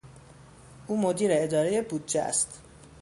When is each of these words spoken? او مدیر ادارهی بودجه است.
او 0.87 1.01
مدیر 1.01 1.31
ادارهی 1.33 1.81
بودجه 1.81 2.21
است. 2.21 2.61